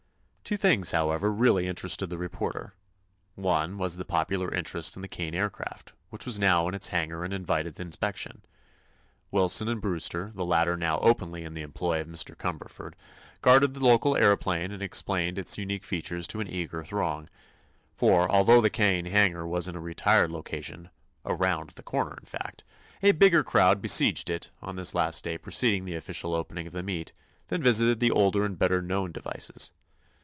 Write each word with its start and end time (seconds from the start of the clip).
Two 0.43 0.57
things, 0.57 0.91
however, 0.91 1.31
really 1.31 1.65
interested 1.65 2.07
the 2.09 2.17
reporter. 2.17 2.73
One 3.35 3.77
was 3.77 3.95
the 3.95 4.03
popular 4.03 4.53
interest 4.53 4.97
in 4.97 5.01
the 5.01 5.07
Kane 5.07 5.33
Aircraft, 5.33 5.93
which 6.09 6.25
was 6.25 6.39
now 6.41 6.67
in 6.67 6.73
its 6.73 6.89
hangar 6.89 7.23
and 7.23 7.33
invited 7.33 7.79
inspection. 7.79 8.41
Wilson 9.31 9.69
and 9.69 9.79
Brewster, 9.79 10.29
the 10.35 10.43
latter 10.43 10.75
now 10.75 10.99
openly 10.99 11.45
in 11.45 11.53
the 11.53 11.61
employ 11.61 12.01
of 12.01 12.07
Mr. 12.07 12.35
Cumberford, 12.35 12.95
guarded 13.41 13.73
the 13.73 13.79
local 13.79 14.11
aëroplane 14.13 14.73
and 14.73 14.81
explained 14.83 15.37
its 15.39 15.57
unique 15.57 15.85
features 15.85 16.27
to 16.27 16.41
an 16.41 16.49
eager 16.49 16.83
throng. 16.83 17.29
For, 17.95 18.29
although 18.29 18.59
the 18.59 18.69
Kane 18.69 19.05
hangar 19.05 19.47
was 19.47 19.69
in 19.69 19.77
a 19.77 19.79
retired 19.79 20.33
location—"around 20.33 21.69
the 21.69 21.83
corner," 21.83 22.17
in 22.19 22.25
fact—a 22.25 23.13
bigger 23.13 23.45
crowd 23.45 23.81
besieged 23.81 24.29
it, 24.29 24.51
on 24.61 24.75
this 24.75 24.93
last 24.93 25.23
day 25.23 25.37
preceding 25.37 25.85
the 25.85 25.95
official 25.95 26.33
opening 26.33 26.67
of 26.67 26.73
the 26.73 26.83
meet, 26.83 27.13
than 27.47 27.63
visited 27.63 28.01
the 28.01 28.11
older 28.11 28.43
and 28.43 28.59
better 28.59 28.81
known 28.81 29.13
devices. 29.13 29.71